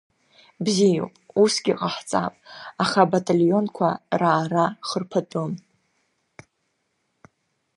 [0.63, 2.33] Бзиоуп, усгьы ҟаҳҵап,
[2.83, 3.89] аха абаталионқәа
[4.19, 5.51] раара хырԥатәым.